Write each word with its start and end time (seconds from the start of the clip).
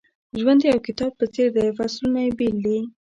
ژوند 0.39 0.59
د 0.61 0.65
یو 0.71 0.79
کتاب 0.87 1.11
په 1.19 1.25
څېر 1.33 1.49
دی 1.55 1.67
فصلونه 1.77 2.19
یې 2.25 2.31
بېل 2.39 2.57
دي. 2.65 2.79